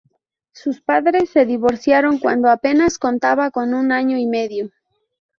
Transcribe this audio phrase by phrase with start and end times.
[0.51, 4.71] Sus padres se divorciaron cuando apenas contaba con un año y medio.